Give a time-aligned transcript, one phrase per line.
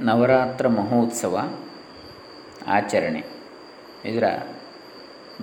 [0.00, 1.50] ನವರಾತ್ರ ಮಹೋತ್ಸವ
[2.66, 3.24] ಆಚರಣೆ.
[4.04, 4.54] ಇದರ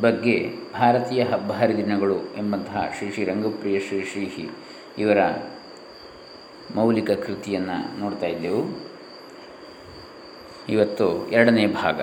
[0.01, 4.49] ಬಗ್ಗೆ ಭಾರತೀಯ ಹಬ್ಬ ಹರಿದಿನಗಳು ಎಂಬಂತಹ ಶ್ರೀ ಶ್ರೀ ರಂಗಪ್ರಿಯ ಶ್ರೀ ಶ್ರೀ
[4.97, 5.17] ಇವರ
[6.75, 8.79] ಮೌಲಿಕ ಕೃತಿಯನ್ನು ನೋಡ್ತಾ ಇದ್ದೆವು.
[10.69, 12.01] ಇವತ್ತು ಎರಡನೇ ಭಾಗ.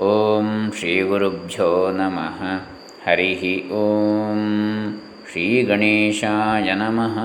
[0.00, 2.68] ಓಂ ಶ್ರೀ ಗುರುಭ್ಯೋ ನಮಃ.
[3.08, 7.18] ಹರಿ ಓಂ ಶ್ರೀ ಗಣೇಶಾಯ ನಮಃ.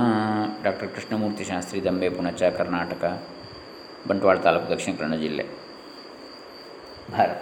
[0.63, 3.23] ಡಾಕ್ಟರ್ ಕೃಷ್ಣಮೂರ್ತಿ ಶಾಸ್ತ್ರಿ ದಂಬೆ ಪುಣಚ ಕರ್ನಾಟಕ.
[4.07, 5.45] ಬಂಟ್ವಾಳ ತಾಲೂಕು ದಕ್ಷಿಣ ಕನ್ನಡ ಜಿಲ್ಲೆ.
[7.11, 7.37] ಭಾರತ.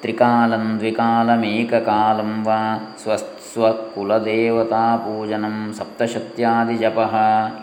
[0.00, 6.98] ತ್ರಿಕಾಲಂ ದ್ವಿಕಾಲಮೇಕಕಾಲಂ ವಾ ಸ್ವಸ್ವಕುಲದೇವತಾಪೂಜನಂ ಸಪ್ತಶತ್ಯಾದಿಜಪ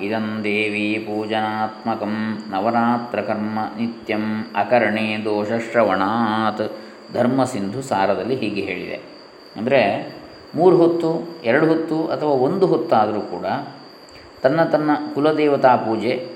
[0.02, 6.72] ಇದಂ ದೇವಿ ಪೂಜನಾತ್ಮಕಂ ನವರಾತ್ರಕರ್ಮ ನಿತ್ಯಂ ಅಕರಣೆ ದೋಷಶ್ರವಣಾತ್
[7.14, 9.02] ಧರ್ಮಸಿಂಧು ಸಾರದಲ್ಲಿ ಹೀಗೆ ಹೇಳಿದೆ.
[9.58, 10.12] ಅಂದರೆ
[10.56, 13.46] ಮೂರು ಹೊತ್ತು, ಎರಡು ಹೊತ್ತು ಅಥವಾ ಒಂದು ಹೊತ್ತಾದರೂ ಕೂಡ
[14.44, 16.30] ತನ್ನ ತನ್ನ ಕುಲದೇವತಾ ಪೂಜೆ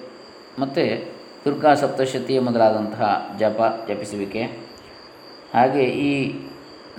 [0.60, 1.15] ಮತ್ತು
[1.46, 3.08] ದುರ್ಗಾ ಸಪ್ತಶತಿಯ ಮೊದಲಾದಂತಹ
[3.40, 4.44] ಜಪ ಜಪಿಸುವಿಕೆ.
[5.54, 6.12] ಹಾಗೆ ಈ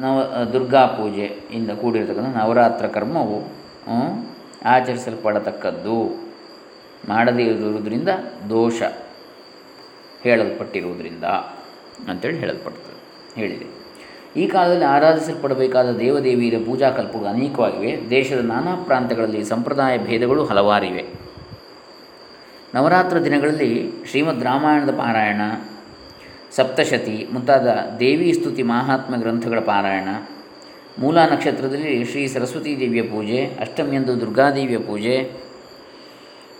[0.00, 0.16] ನವ
[0.52, 3.38] ದುರ್ಗಾ ಪೂಜೆಯಿಂದ ಕೂಡಿರತಕ್ಕಂಥ ನವರಾತ್ರ ಕರ್ಮವು
[4.74, 5.96] ಆಚರಿಸಲ್ಪಡತಕ್ಕದ್ದು.
[7.08, 8.10] ಮಾಡದೇ ಇರುವುದರಿಂದ
[8.50, 8.78] ದೋಷ
[10.22, 11.24] ಹೇಳಲ್ಪಟ್ಟಿರುವುದರಿಂದ
[12.10, 12.96] ಅಂತೇಳಿ ಹೇಳಲ್ಪಡ್ತದೆ,
[13.40, 13.66] ಹೇಳಿದೆ.
[14.40, 17.92] ಈ ಕಾಲದಲ್ಲಿ ಆರಾಧಿಸಲ್ಪಡಬೇಕಾದ ದೇವದೇವಿಯರ ಪೂಜಾ ಕಲ್ಪಗಳು ಅನೇಕವಾಗಿವೆ.
[18.10, 21.04] ದೇಶದ ನಾನಾ ಪ್ರಾಂತ್ಯಗಳಲ್ಲಿ ಸಂಪ್ರದಾಯ ಭೇದಗಳು ಹಲವಾರಿವೆ.
[22.76, 25.42] ನವರಾತ್ರ ದಿನಗಳಲ್ಲಿ ಶ್ರೀಮದ್ ರಾಮಾಯಣದ ಪಾರಾಯಣ,
[26.56, 27.68] ಸಪ್ತಶತಿ ಮುಂತಾದ
[28.00, 30.08] ದೇವಿ ಸ್ತುತಿ ಮಹಾತ್ಮ ಗ್ರಂಥಗಳ ಪಾರಾಯಣ,
[30.98, 35.30] ಮೂಲ ನಕ್ಷತ್ರದಲ್ಲಿ ಶ್ರೀ ಸರಸ್ವತೀ ದೇವಿಯ ಪೂಜೆ, ಅಷ್ಟಮಿಯಂದು ದುರ್ಗಾದೇವಿಯ ಪೂಜೆ,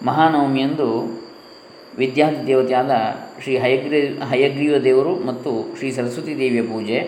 [0.07, 0.89] ಮಹಾನವಮಿಯಂದು
[1.99, 2.91] ವಿದ್ಯಾರ್ಥಿ ದೇವತೆಯಾದ
[3.43, 4.01] ಶ್ರೀ ಹಯಗ್ರೀ,
[4.31, 6.99] ಹಯಗ್ರೀವ ದೇವರು ಮತ್ತು ಶ್ರೀ ಸರಸ್ವತೀ ದೇವಿಯ ಪೂಜೆ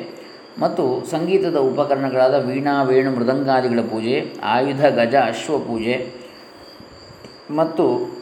[0.60, 5.96] ಮತ್ತು ಸಂಗೀತದ ಉಪಕರಣಗಳಾದ ವೀಣಾ, ವೇಣು, ಮೃದಂಗಾದಿಗಳ ಪೂಜೆ, ಆಯುಧ, ಗಜ, ಅಶ್ವ ಪೂಜೆ
[7.50, 8.17] ಮತ್ತು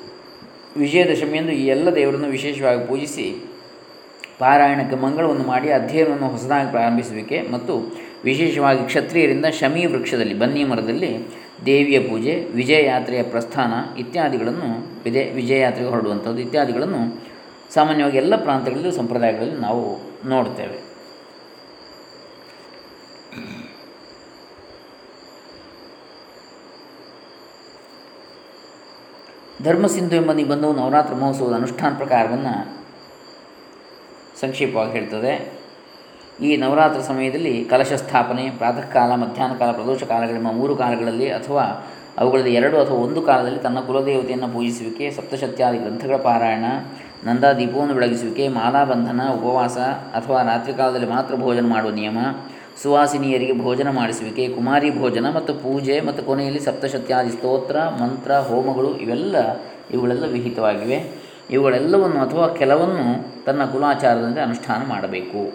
[0.77, 3.27] ವಿಜಯದಶಮಿಯಂದು ಈ ಎಲ್ಲ ದೇವರನ್ನು ವಿಶೇಷವಾಗಿ ಪೂಜಿಸಿ
[4.39, 7.75] ಪಾರಾಯಣಕ್ಕೆ ಮಂಗಳವನ್ನು ಮಾಡಿ ಅಧ್ಯಯನವನ್ನು ಹೊಸದಾಗಿ ಪ್ರಾರಂಭಿಸುವಿಕೆ ಮತ್ತು
[8.25, 11.11] ವಿಶೇಷವಾಗಿ ಕ್ಷತ್ರಿಯರಿಂದ ಶಮಿ ವೃಕ್ಷದಲ್ಲಿ, ಬನ್ನಿ ಮರದಲ್ಲಿ
[11.67, 14.69] ದೇವಿಯ ಪೂಜೆ ವಿಜಯ ಯಾತ್ರೆಯ ಪ್ರಸ್ಥಾನ ಇತ್ಯಾದಿಗಳನ್ನು
[15.05, 17.03] ವಿಜಯ ವಿಜಯಯಾತ್ರೆಗೆ ಹೊರಡುವಂಥದ್ದು ಇತ್ಯಾದಿಗಳನ್ನು
[17.75, 19.85] ಸಾಮಾನ್ಯವಾಗಿ ಎಲ್ಲ ಪ್ರಾಂತ್ಯಗಳಲ್ಲೂ, ಸಂಪ್ರದಾಯಗಳಲ್ಲಿ ನಾವು
[20.29, 20.79] ನೋಡ್ತೇವೆ.
[29.63, 32.77] ಧರ್ಮಸಿಂಧು ಎಂಬ ನಿಬಂಧವು ನವರಾತ್ರ ಮಹೋತ್ಸವದ ಅನುಷ್ಠಾನ ಪ್ರಕಾರವನ್ನು
[34.41, 35.53] ಸಂಕ್ಷೇಪವಾಗಿ ಹೇಳ್ತದೆ.
[36.41, 41.87] ಈ ನವರಾತ್ರ ಸಮಯದಲ್ಲಿ ಕಲಶ ಸ್ಥಾಪನೆ, ಪ್ರಾತಃ ಕಾಲ, ಮಧ್ಯಾಹ್ನ ಕಾಲ, ಪ್ರದೋಷ ಕಾಲಗಳೆಂಬ ಮೂರು ಕಾಲಗಳಲ್ಲಿ ಅಥವಾ
[42.19, 46.65] ಅವುಗಳಲ್ಲಿ ಎರಡು ಅಥವಾ ಒಂದು ಕಾಲದಲ್ಲಿ ತನ್ನ ಕುಲದೇವತೆಯನ್ನು ಪೂಜಿಸುವಿಕೆ, ಸಪ್ತಶತ್ಯಾದಿ ಗ್ರಂಥಗಳ ಪಾರಾಯಣ
[47.25, 49.79] ನಂದಾ ದೀಪವನ್ನು ಬೆಳಗಿಸುವಿಕೆ, ಮಾಲಾಬಂಧನ, ಉಪವಾಸ
[50.19, 52.19] ಅಥವಾ ರಾತ್ರಿ ಕಾಲದಲ್ಲಿ ಮಾತ್ರ ಭೋಜನ ಮಾಡುವ ನಿಯಮ
[52.83, 59.37] ಸುವಾಸಿನಿಯರಿಗೆ ಭೋಜನ ಮಾಡಿಸುವಿಕೆ, ಕುಮಾರಿ ಭೋಜನ ಮತ್ತು ಪೂಜೆ ಮತ್ತು ಕೊನೆಯಲ್ಲಿ ಸಪ್ತಶತ್ಯಾದಿ ಸ್ತೋತ್ರ, ಮಂತ್ರ, ಹೋಮಗಳು ಇವೆಲ್ಲ
[59.91, 61.27] ಇವುಗಳೆಲ್ಲ ವಿಹಿತವಾಗಿವೆ.
[61.51, 65.53] ಇವುಗಳೆಲ್ಲವನ್ನು ಅಥವಾ ಕೆಲವನ್ನು ತನ್ನ ಕುಲಾಚಾರದಂತೆ ಅನುಷ್ಠಾನ ಮಾಡಬೇಕು.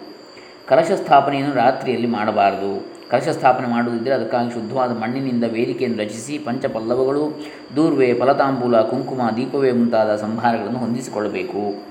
[0.66, 2.92] ಕಲಶ ಸ್ಥಾಪನೆಯನ್ನು ರಾತ್ರಿಯಲ್ಲಿ ಮಾಡಬಾರದು.
[3.10, 7.44] ಕಲಶ ಸ್ಥಾಪನೆ ಮಾಡುವುದಿದ್ದರೆ ಅದಕ್ಕಾಗಿ ಶುದ್ಧವಾದ ಮಣ್ಣಿನಿಂದ ವೇದಿಕೆಯನ್ನು ರಚಿಸಿ ಪಂಚಪಲ್ಲವಗಳು,
[7.76, 11.84] ದೂರ್ವೆ, ಫಲತಾಂಬೂಲ, ಕುಂಕುಮ, ದೀಪವೇ ಮುಂತಾದ ಸಂಭಾರಗಳನ್ನು ಹೊಂದಿಸಿಕೊಳ್ಳಬೇಕು.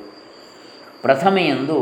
[1.01, 1.77] ಪ್ರಥಮೆಯಂದು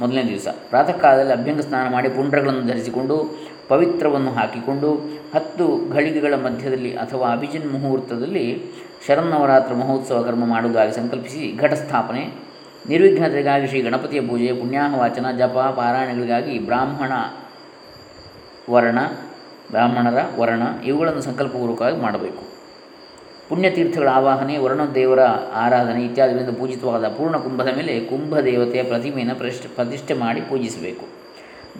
[0.00, 0.48] ಮೊದಲನೇ ದಿವಸ.
[0.70, 3.38] ಪ್ರಾತಃ ಕಾಲದಲ್ಲಿ ಅಭ್ಯಂಗ ಸ್ನಾನ ಮಾಡಿ ಪುಂಡ್ರಗಳನ್ನು ಧರಿಸಿಕೊಂಡು
[3.68, 4.94] ಪವಿತ್ರವನ್ನು ಹಾಕಿಕೊಂಡು
[5.34, 8.62] ಹತ್ತು ಘಳಿಗೆಗಳ ಮಧ್ಯದಲ್ಲಿ ಅಥವಾ ಅಭಿಜಿನ್ ಮುಹೂರ್ತದಲ್ಲಿ
[9.06, 12.34] ಶರನ್ನವರಾತ್ರ ಮಹೋತ್ಸವ ಕರ್ಮ ಮಾಡುವುದಾಗಿ ಸಂಕಲ್ಪಿಸಿ ಘಟಸ್ಥಾಪನೆ
[12.88, 17.12] ನಿರ್ವಿಘ್ನತೆಗಾಗಿ ಶ್ರೀ ಗಣಪತಿಯ ಪೂಜೆ ಪುಣ್ಯಾಹ ವಾಚನ ಜಪ, ಪಾರಾಯಣಗಳಿಗಾಗಿ ಬ್ರಾಹ್ಮಣ
[18.70, 18.98] ವರ್ಣ,
[19.70, 22.53] ಬ್ರಾಹ್ಮಣರ ವರ್ಣ ಇವುಗಳನ್ನು ಸಂಕಲ್ಪಪೂರ್ವಕವಾಗಿ ಮಾಡಬೇಕು.
[23.48, 24.54] ಪುಣ್ಯತೀರ್ಥಗಳ ಆವಾಹನೆ
[24.94, 25.22] ದೇವರ
[25.54, 31.06] ಆರಾಧನೆ ಇತ್ಯಾದಿಗಳಿಂದ ಪೂಜಿತವಾದ ಪೂರ್ಣ ಕುಂಭದ ಮೇಲೆ ಕುಂಭ ದೇವತೆಯ ಪ್ರತಿಮೆಯನ್ನು ಪ್ರತಿಷ್ಠೆ ಪ್ರತಿಷ್ಠೆ ಮಾಡಿ ಪೂಜಿಸಬೇಕು.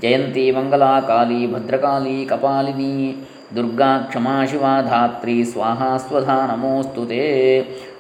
[0.03, 3.17] ಜಯಂತಿ ಮಂಗಲಾ ಕಾಲಿ ಭದ್ರಕಾಲಿ ಕಪಾಲಿನಿ,
[3.57, 7.21] ದುರ್ಗಾ ಕ್ಷಮಾ ಶಿವ ಧಾತ್ರಿ ಸ್ವಾಹಾ ಸ್ವಧಾ ನಮೋಸ್ತುತೆ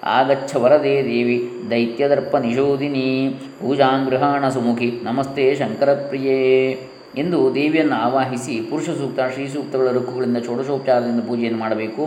[0.05, 3.29] ಆಗಚ್ಛ ವರದೇ ದೇವಿ, ದೈತ್ಯದರ್ಪ ನಿಷೋಧಿನಿ
[3.61, 6.41] ಪೂಜಾಂಗೃಹಾಣ ಸುಮುಖಿ, ನಮಸ್ತೆ ಶಂಕರಪ್ರಿಯೇ
[7.19, 12.05] ಎಂದು ದೇವಿಯನ್ನು ಆವಾಹಿಸಿ ಪುರುಷ ಸೂಕ್ತ ಶ್ರೀ ಸೂಕ್ತಗಳ ರುಕ್ಕುಗಳಿಂದ ಷೋಡಶೋಪಚಾರದಿಂದ ಪೂಜೆಯನ್ನು ಮಾಡಬೇಕು.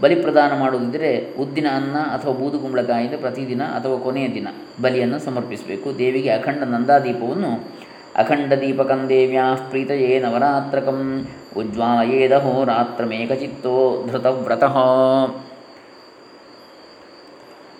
[0.00, 4.48] ಬಲಿಪ್ರದಾನ ಮಾಡುವುದಿದ್ದರೆ ಉದ್ದಿನ ಅನ್ನ ಅಥವಾ ಬೂದುಗುಂಬಳಕಾಯಿಂದ ಪ್ರತಿದಿನ ಅಥವಾ ಕೊನೆಯ ದಿನ
[4.82, 5.98] ಬಲಿಯನ್ನು ಸಮರ್ಪಿಸಬೇಕು.
[5.98, 7.68] ದೇವಿಗೆ ಅಖಂಡ ನಂದಾದೀಪವನ್ನು
[8.16, 14.76] ಅಖಂಡ ದೀಪಕಂ ದೇವ್ಯಾ ಪ್ರೀತಯೇ ನವರಾತ್ರಕಂ ಉಜ್ವಾಲಯೇದಹೋ ರಾತ್ರಮೇಕಚಿತ್ತೋ ಧೃತವ್ರತಃ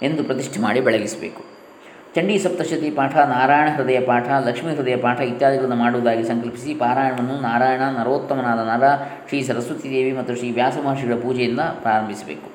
[0.02, 1.42] ಎಂದು ಪ್ರತಿಷ್ಠೆ ಮಾಡಿ ಬೆಳಗಿಸಬೇಕು.
[2.14, 8.58] ಚಂಡೀ ಸಪ್ತಶತಿ ಪಾಠ, ನಾರಾಯಣ ಹೃದಯ ಪಾಠ, ಲಕ್ಷ್ಮೀ ಹೃದಯ ಪಾಠ ಇತ್ಯಾದಿಗಳನ್ನು ಮಾಡುವುದಾಗಿ ಸಂಕಲ್ಪಿಸಿ ಪಾರಾಯಣವನ್ನು ನಾರಾಯಣ, ನರೋತ್ತಮನಾದ
[8.58, 8.84] ನರ,
[9.28, 12.48] ಶ್ರೀ ಸರಸ್ವತಿ ದೇವಿ ಮತ್ತು ಶ್ರೀ ವ್ಯಾಸ ಮಹರ್ಷಿಗಳ ಪೂಜೆಯಿಂದ ಪ್ರಾರಂಭಿಸಬೇಕು.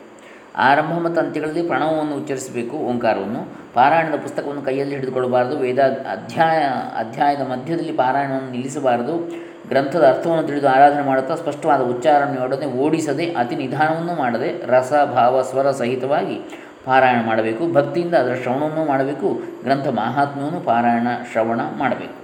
[0.58, 3.42] ಆರಂಭ ಮತ್ತು ಅಂತ್ಯಗಳಲ್ಲಿ ಪ್ರಣವವನ್ನು ಉಚ್ಚರಿಸಬೇಕು, ಓಂಕಾರವನ್ನು.
[3.74, 5.80] ಪಾರಾಯಣದ ಪುಸ್ತಕವನ್ನು ಕೈಯಲ್ಲಿ ಹಿಡಿದುಕೊಳ್ಳಬಾರದು, ವೇದ
[6.12, 6.64] ಅಧ್ಯಾಯ,
[6.98, 9.50] ಅಧ್ಯಾಯದ ಮಧ್ಯದಲ್ಲಿ ಪಾರಾಯಣವನ್ನು ನಿಲ್ಲಿಸಬಾರದು.
[9.70, 16.38] ಗ್ರಂಥದ ಅರ್ಥವನ್ನು ತಿಳಿದು ಆರಾಧನೆ ಮಾಡುತ್ತಾ ಸ್ಪಷ್ಟವಾದ ಉಚ್ಚಾರಣೆಯೊಡನೆ ಓಡಿಸದೆ ಅತಿ ನಿಧಾನವನ್ನು ಮಾಡದೆ ರಸ, ಭಾವ, ಸ್ವರ ಸಹಿತವಾಗಿ
[16.86, 22.20] ಪಾರಾಯಣ ಮಾಡಬೇಕು, ಭಕ್ತಿಯಿಂದ ಅದರ ಶ್ರವಣವನ್ನು ಮಾಡಬೇಕು, ಗ್ರಂಥ ಮಹಾತ್ಮ್ಯವನ್ನು ಪಾರಾಯಣ, ಶ್ರವಣ ಮಾಡಬೇಕು.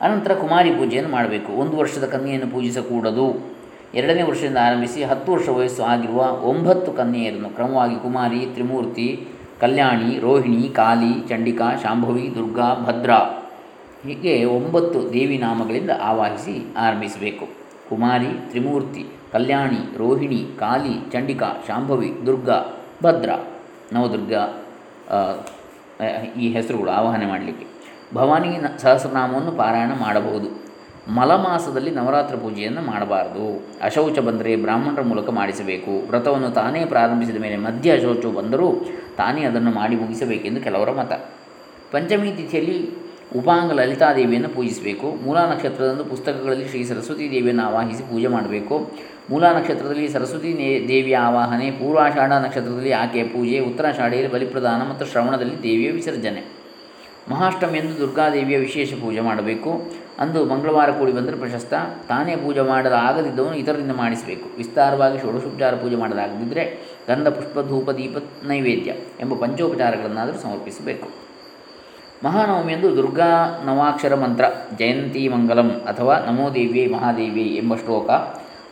[0.00, 1.52] ಅನಂತರ ಕುಮಾರಿ ಪೂಜೆಯನ್ನು ಮಾಡಬೇಕು.
[1.52, 3.54] ಒಂದು ವರ್ಷದ ಕನ್ಯೆಯನ್ನು ಪೂಜಿಸಕೂಡದು.
[3.94, 9.28] ಎರಡನೇ ವರ್ಷದಿಂದ ಆರಂಭಿಸಿ ಹತ್ತು ವರ್ಷ ವಯಸ್ಸು ಆಗಿರುವ ಒಂಬತ್ತು ಕನ್ಯೆಯರನ್ನು ಕ್ರಮವಾಗಿ ಕುಮಾರಿ, ತ್ರಿಮೂರ್ತಿ,
[9.60, 13.18] ಕಲ್ಯಾಣಿ, ರೋಹಿಣಿ, ಕಾಲಿ, ಚಂಡಿಕಾ, ಶಾಂಭವಿ, ದುರ್ಗಾ, ಭದ್ರಾ
[14.04, 17.46] ಹೀಗೆ ಒಂಬತ್ತು ದೇವಿ ನಾಮಗಳಿಂದ ಆವಾಹಿಸಿ ಆರಂಭಿಸಬೇಕು.
[17.88, 22.58] ಕುಮಾರಿ, ತ್ರಿಮೂರ್ತಿ, ಕಲ್ಯಾಣಿ, ರೋಹಿಣಿ, ಕಾಲಿ, ಚಂಡಿಕಾ, ಶಾಂಭವಿ, ದುರ್ಗಾ,
[23.02, 23.53] ಭದ್ರಾ
[23.92, 24.32] ನವದುರ್ಗ
[26.38, 27.66] ಈ ಹೆಸರುಗಳು ಆವಾಹನೆ ಮಾಡಲಿಕ್ಕೆ.
[28.14, 30.64] ಭವಾನಿ ಸಹಸ್ರನಾಮವನ್ನು ಪಾರಾಯಣ ಮಾಡಬಹುದು.
[31.08, 33.66] ಮಲಮಾಸದಲ್ಲಿ ನವರಾತ್ರ ಪೂಜೆಯನ್ನು ಮಾಡಬಾರದು.
[33.82, 36.06] ಅಶೌಚ ಬಂದರೆ ಬ್ರಾಹ್ಮಣರ ಮೂಲಕ ಮಾಡಿಸಬೇಕು.
[36.08, 38.74] ವ್ರತವನ್ನು ತಾನೇ ಪ್ರಾರಂಭಿಸಿದ ಮೇಲೆ ಮಧ್ಯ ಅಶೌಚವು ಬಂದರೂ
[39.16, 41.12] ತಾನೇ ಅದನ್ನು ಮಾಡಿ ಮುಗಿಸಬೇಕೆಂದು ಕೆಲವರ ಮತ.
[41.92, 42.90] ಪಂಚಮಿ ತಿಥಿಯಲ್ಲಿ
[43.36, 45.24] ಉಪಾಂಗ ಲಲಿತಾದೇವಿಯನ್ನು ಪೂಜಿಸಬೇಕು.
[45.24, 48.90] ಮೂಲಾ ನಕ್ಷತ್ರದಂದು ಪುಸ್ತಕಗಳಲ್ಲಿ ಶ್ರೀ ಸರಸ್ವತಿ ದೇವಿಯನ್ನು ಆವಾಹಿಸಿ ಪೂಜೆ ಮಾಡಬೇಕು.
[49.30, 56.42] ಮೂಲಾ ನಕ್ಷತ್ರದಲ್ಲಿ ಸರಸ್ವತಿ ದೇವಿಯ ಆವಾಹನೆ, ಪೂರ್ವಾಷಾಢ ನಕ್ಷತ್ರದಲ್ಲಿ ಆಕೆಯ ಪೂಜೆ ಉತ್ತರಾಷಾಢೆಯಲ್ಲಿ ಬಲಿಪ್ರದಾನ ಮತ್ತು ಶ್ರವಣದಲ್ಲಿ ದೇವಿಯ ವಿಸರ್ಜನೆ.
[57.30, 59.92] ಮಹಾಷ್ಟಮಿಯಂದು ದುರ್ಗಾದೇವಿಯ ವಿಶೇಷ ಪೂಜೆ ಮಾಡಬೇಕು.
[60.18, 61.74] ಅಂದು ಮಂಗಳವಾರ ಕೂಡಿ ಬಂದರೆ ಪ್ರಶಸ್ತ.
[62.08, 64.56] ತಾನೇ ಪೂಜೆ ಆಗದಿದ್ದವನು ಇತರರಿಂದ ಮಾಡಿಸಬೇಕು.
[64.56, 66.78] ವಿಸ್ತಾರವಾಗಿ ಷೋಡಶೋಪಚಾರ ಪೂಜೆ ಮಾಡಲಾಗದಿದ್ದರೆ
[67.08, 68.16] ಗಂಧ, ಪುಷ್ಪ, ಧೂಪ, ದೀಪ,
[68.46, 71.08] ನೈವೇದ್ಯ ಎಂಬ ಪಂಚೋಪಚಾರಗಳನ್ನಾದರೂ ಸಮರ್ಪಿಸಬೇಕು.
[72.24, 74.44] ಮಹಾನವಮಿಯಂದು ದುರ್ಗಾ ನವಾಕ್ಷರ ಮಂತ್ರ,
[74.78, 78.10] ಜಯಂತಿ ಮಂಗಲಂ ಅಥವಾ ನಮೋ ದೇವಿಯೇ ಮಹಾದೇವಿಯೇ ಎಂಬ ಶ್ಲೋಕ.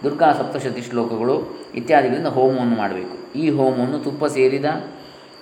[0.05, 1.37] ದುರ್ಗಾ ಸಪ್ತಶತಿ ಶ್ಲೋಕಗಳು
[1.75, 3.17] ಇತ್ಯಾದಿಗಳಿಂದ ಹೋಮವನ್ನು ಮಾಡಬೇಕು.
[3.39, 4.65] ಈ ಹೋಮವನ್ನು ತುಪ್ಪ ಸೇರಿದ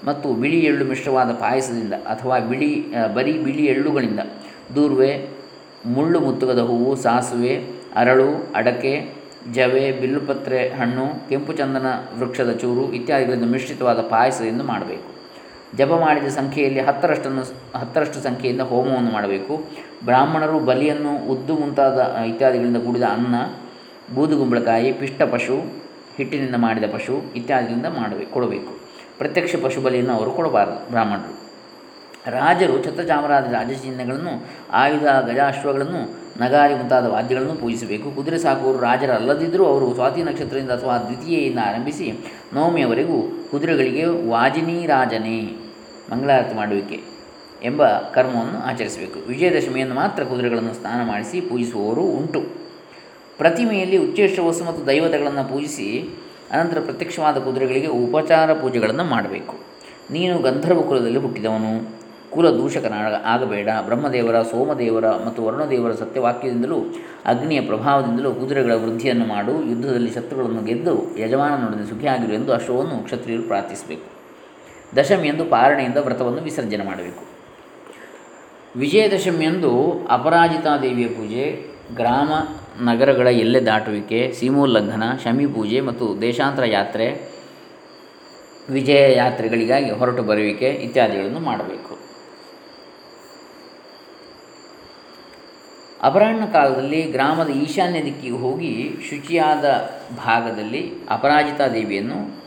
[0.04, 2.70] ಮತ್ತು ಬಿಳಿ ಎಳ್ಳು ಮಿಶ್ರವಾದ ಪಾಯಸದಿಂದ ಅಥವಾ ಬಿಳಿ
[3.14, 4.20] ಬರೀ ಬಿಳಿ ಎಳ್ಳುಗಳಿಂದ
[4.76, 5.10] ದೂರ್ವೆ,
[5.86, 7.54] ಮುಳ್ಳು ಮುತ್ತುಗದ ಹೂವು, ಸಾಸುವೆ,
[7.96, 8.94] ಅರಳು, ಅಡಕೆ,
[9.52, 11.86] ಜವೆ, ಬಿಲ್ಲುಪತ್ರೆ ಹಣ್ಣು, ಕೆಂಪು ಚಂದನ
[12.18, 15.08] ವೃಕ್ಷದ ಚೂರು ಇತ್ಯಾದಿಗಳಿಂದ ಮಿಶ್ರಿತವಾದ ಪಾಯಸದಿಂದ ಮಾಡಬೇಕು.
[15.78, 17.42] ಜಪ ಮಾಡಿದ ಸಂಖ್ಯೆಯಲ್ಲಿ ಹತ್ತರಷ್ಟನ್ನು,
[17.80, 19.54] ಹತ್ತರಷ್ಟು ಸಂಖ್ಯೆಯಿಂದ ಹೋಮವನ್ನು ಮಾಡಬೇಕು.
[20.04, 23.34] ಬ್ರಾಹ್ಮಣರು ಬಲಿಯನ್ನು ಉದ್ದು ಮುಂತಾದ ಇತ್ಯಾದಿಗಳಿಂದ ಕೂಡಿದ ಅನ್ನ
[24.14, 25.56] ಬೂದುಗುಂಬಳಕಾಯಿ ಪಿಷ್ಟ ಪಶು,
[26.16, 28.72] ಹಿಟ್ಟಿನಿಂದ ಮಾಡಿದ ಪಶು ಇತ್ಯಾದಿಯಿಂದ ಮಾಡಬೇಕು ಕೊಡಬೇಕು.
[29.18, 31.40] ಪ್ರತ್ಯಕ್ಷ ಪಶು ಬಲಿಯನ್ನು ಅವರು ಕೊಡಬಾರದು, ಬ್ರಾಹ್ಮಣರು.
[32.30, 38.10] ರಾಜರು ಛತ್ರಚಾಮರಾದ ರಾಜಚಿಹ್ನೆಗಳನ್ನು, ಆಯುಧ, ಗಜಾಶ್ವಗಳನ್ನು, ನಗಾರಿ ಮುಂತಾದ ವಾದ್ಯಗಳನ್ನು ಪೂಜಿಸಬೇಕು.
[38.10, 42.12] ಕುದುರೆ ಸಾಕುವರು ರಾಜರಲ್ಲದಿದ್ದರೂ ಅವರು ಸ್ವಾತಿ ನಕ್ಷತ್ರದಿಂದ ಅಥವಾ ದ್ವಿತೀಯೆಯಿಂದ ಆರಂಭಿಸಿ
[42.52, 45.56] ನವಮಿಯವರೆಗೂ ಕುದುರೆಗಳಿಗೆ ವಾಜಿನಿ ರಾಜನೇ,
[46.12, 47.00] ಮಂಗಳಾರತಿ ಮಾಡುವಿಕೆ
[47.62, 49.28] ಎಂಬ ಕರ್ಮವನ್ನು ಆಚರಿಸಬೇಕು.
[49.28, 52.59] ವಿಜಯದಶಮಿಯನ್ನು ಮಾತ್ರ ಕುದುರೆಗಳನ್ನು ಸ್ನಾನ ಮಾಡಿಸಿ ಪೂಜಿಸುವವರು ಉಂಟು.
[53.40, 55.88] ಪ್ರತಿಮೆಯಲ್ಲಿ ಉಚ್ಚೇಷ್ಟವಸ್ಸು ಮತ್ತು ದೈವತೆಗಳನ್ನು ಪೂಜಿಸಿ
[56.50, 59.54] ಅನಂತರ ಪ್ರತ್ಯಕ್ಷವಾದ ಕುದುರೆಗಳಿಗೆ ಉಪಚಾರ ಪೂಜೆಗಳನ್ನು ಮಾಡಬೇಕು.
[60.10, 62.00] ನೀನು ಗಂಧರ್ವ ಕುಲದಲ್ಲಿ ಹುಟ್ಟಿದವನು.
[62.30, 62.94] ಕುಲ ದೂಷಕನ
[63.24, 63.68] ಆಗಬೇಡ.
[63.84, 66.76] ಬ್ರಹ್ಮದೇವರ, ಸೋಮದೇವರ ಮತ್ತು ವರುಣದೇವರ ಸತ್ಯವಾಕ್ಯದಿಂದಲೂ,
[67.26, 69.52] ಅಗ್ನಿಯ ಪ್ರಭಾವದಿಂದಲೂ ಕುದುರೆಗಳ ವೃದ್ಧಿಯನ್ನು ಮಾಡು.
[69.64, 74.08] ಯುದ್ಧದಲ್ಲಿ ಶತ್ರುಗಳನ್ನು ಗೆದ್ದು, ಯಜಮಾನನೊಡನೆ ಸುಖಿಯಾಗಿರು ಎಂದು ಅಶ್ವವನ್ನು ಕ್ಷತ್ರಿಯರು ಪ್ರಾರ್ಥಿಸಬೇಕು.
[74.96, 77.24] ದಶಮಿಯಂದು ಪಾರಣೆಯಿಂದ ವ್ರತವನ್ನು ವಿಸರ್ಜನೆ ಮಾಡಬೇಕು.
[78.76, 81.66] ವಿಜಯದಶಮಿಯಂದು ಅಪರಾಜಿತಾದೇವಿಯ ಪೂಜೆ,
[81.96, 82.32] ಗ್ರಾಮ
[82.78, 87.06] ನಗರಗಳ ಎಲ್ಲೆ ದಾಟುವಿಕೆ ಸೀಮೋಲ್ಲಂಘನ ಶಮಿ ಪೂಜೆ ಮತ್ತು ದೇಶಾಂತರ ಯಾತ್ರೆ
[88.70, 91.98] ವಿಜಯ ಯಾತ್ರೆಗಳಿಗಾಗಿ ಹೊರಟು ಬರುವಿಕೆ ಇತ್ಯಾದಿಗಳನ್ನು ಮಾಡಬೇಕು.
[96.02, 99.64] ಅಪರಾಹ್ನ ಕಾಲದಲ್ಲಿ ಗ್ರಾಮದ ಈಶಾನ್ಯ ದಿಕ್ಕಿಗೆ ಹೋಗಿ ಶುಚಿಯಾದ
[100.26, 102.40] ಭಾಗದಲ್ಲಿ ಅಪರಾಜಿತಾ ದೇವಿಯನ್ನು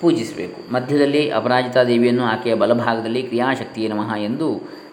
[0.00, 0.72] ಪೂಜಿಸಬೇಕು.
[0.72, 4.48] ಮಧ್ಯದಲ್ಲಿ ಅಪರಾಜಿತಾ ದೇವಿಯನ್ನು ಆಕೆಯ ಬಲಭಾಗದಲ್ಲಿ ಕ್ರಿಯಾಶಕ್ತಿಯ ನಮಃ ಎಂದು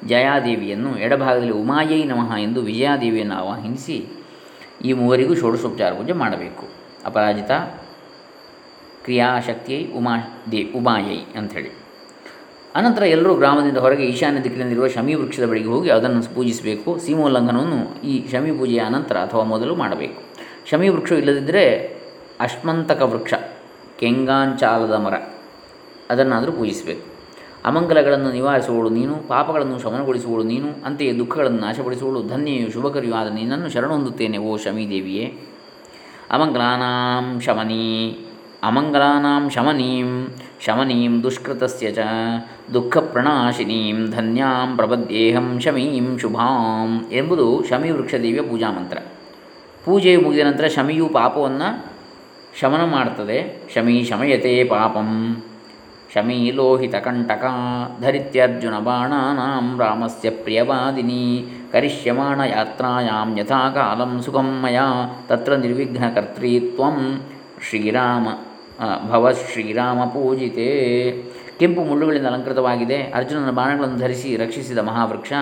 [0.07, 4.16] ಜಯಾದೇವಿಯನ್ನು ಎಡಭಾಗದಲ್ಲಿ ಉಮಾಯೈ ನಮಃ ಎಂದು ವಿಜಯಾದೇವಿಯನ್ನು ಆವಾಹಿಸಿ
[4.81, 6.67] ಈ ಮೂವರಿಗೂ ಷೋಡಶೋಪಚಾರ ಪೂಜೆ ಮಾಡಬೇಕು.
[7.05, 7.51] ಅಪರಾಜಿತ
[9.03, 11.69] ಕ್ರಿಯಾಶಕ್ತಿಯೈ ಉಮಾ ದೇ ಉಮಾಯೈ ಅಂಥೇಳಿ.
[12.75, 16.99] ಅನಂತರ ಎಲ್ಲರೂ ಗ್ರಾಮದಿಂದ ಹೊರಗೆ ಈಶಾನ್ಯ ದಿಕ್ಕಿನಲ್ಲಿರುವ ಶಮಿ ವೃಕ್ಷದ ಬಳಿಗೆ ಹೋಗಿ ಅದನ್ನು ಪೂಜಿಸಬೇಕು.
[16.99, 20.21] ಸೀಮೋಲ್ಲಂಘನವನ್ನು ಈ ಶಮಿ ಪೂಜೆಯ ಅನಂತರ ಅಥವಾ ಮೊದಲು ಮಾಡಬೇಕು.
[20.69, 21.97] ಶಮಿ ವೃಕ್ಷ ಇಲ್ಲದಿದ್ದರೆ
[22.39, 23.33] ಅಶ್ಮಂತಕ ವೃಕ್ಷ,
[23.99, 25.13] ಕೆಂಗಾಂಚಾಲದ ಮರ,
[26.09, 27.16] ಅದನ್ನಾದರೂ ಪೂಜಿಸಬೇಕು.
[27.67, 32.23] ಅಮಂಗಲಗಳನ್ನು ನಿವಾರಿಸುವಳು ನೀನು, ಪಾಪಗಳನ್ನು ಶಮನಗೊಳಿಸುವಳು ನೀನು, ಅಂತೆಯೇ ದುಃಖಗಳನ್ನು ನಾಶಪಡಿಸುವಳು.
[32.23, 33.29] ಧನ್ಯೆಯು ಶುಭಕರಿಯು ಆದ
[33.73, 35.25] ಶರಣ ಹೊಂದುತ್ತೇನೆ ಓ ಶಮೀದೇವಿಯೇ.
[36.31, 37.83] ಅಮಂಗಲಾನಾಂ ಶಮನೀ,
[38.63, 40.09] ಅಮಂಗಲಾನಾಂ ಶಮನೀಂ
[40.65, 41.97] ಶಮನೀಂ ದುಷ್ಕೃತಸ್ಯ ಚ,
[42.73, 48.97] ದುಃಖಪ್ರಣಾಶಿನೀಂ ಧನ್ಯಾಂ ಪ್ರಬದ್ಧೇಹಂ ಶಮೀಂ ಶುಭಾಂ ಎಂಬುದು ಶಮಿ ವೃಕ್ಷದೇವಿಯ ಪೂಜಾ ಮಂತ್ರ.
[49.85, 51.69] ಪೂಜೆಯು ಮುಗಿದ ನಂತರ ಶಮಿಯು ಪಾಪವನ್ನು
[52.59, 53.37] ಶಮನ ಮಾಡ್ತದೆ.
[53.73, 55.09] ಶಮಿ ಶಮಯತೆ ಪಾಪಂ.
[56.13, 57.45] ಶಮಿ ಲೋಹಿತ ಕಂಟಕ
[58.01, 64.87] ಧರಿತ್ಯರ್ಜುನ ಬಾಣಾನಾಂ ರಾಮಸ್ಯ ಪ್ರಿಯವಾದಿನಿ ಕರಿಷ್ಯಮಾಣ ಯಾತ್ರಾಯಾಂ ಯಥಾ ಕಾಲಂ ಸುಖಂ ಮಯಾ
[65.29, 67.21] ತತ್ರ ನಿರ್ವಿಘ್ನಕರ್ತೃತ್ವಂ
[67.69, 68.27] ಶ್ರೀರಾಮ
[69.11, 70.69] ಭವ ಶ್ರೀರಾಮ ಪೂಜಿತೆ
[71.59, 72.97] ಕೆಂಪು ಮುಳ್ಳುಗಳಿಂದ ಅಲಂಕೃತವಾಗಿದೆ.
[73.01, 75.33] ಅರ್ಜುನನ ಬಾಣಗಳನ್ನು ಧರಿಸಿ ರಕ್ಷಿಸಿದ ಮಹಾವೃಕ್ಷ,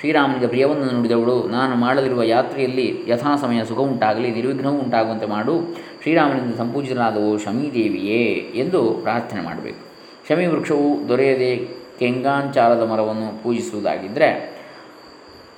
[0.00, 1.48] ಶ್ರೀರಾಮನಿಗೆ ಪ್ರಿಯವನ್ನು ನುಡಿದವಳು.
[1.48, 5.54] ನಾನು ಮಾಡಲಿರುವ ಯಾತ್ರೆಯಲ್ಲಿ ಯಥಾ ಸಮಯ ಸುಖ ಉಂಟಾಗಲಿ ನಿರ್ವಿಘ್ನವೂ ಉಂಟಾಗುವಂತೆ ಮಾಡು.
[6.02, 8.24] ಶ್ರೀರಾಮನಿಂದ ಸಂಪೂಜಿತರಾದವು ಶಮೀದೇವಿಯೇ
[8.54, 9.91] ಎಂದು ಪ್ರಾರ್ಥನೆ ಮಾಡಬೇಕು.
[10.32, 11.56] ಶಮಿ ವೃಕ್ಷವು ದೊರೆಯದೆ
[11.98, 14.28] ಕೆಂಗಾಂಚಾರದ ಮರವನ್ನು ಪೂಜಿಸುವುದಾಗಿದ್ದರೆ